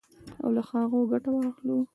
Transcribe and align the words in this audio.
او 0.41 0.49
له 0.55 0.61
هغو 0.69 0.99
ګټه 1.11 1.29
واخلو. 1.33 1.77